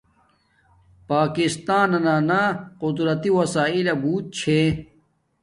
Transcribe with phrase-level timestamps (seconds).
[1.09, 2.29] پاکستانان
[2.81, 4.59] قزرتی وسیلہ بوت چھے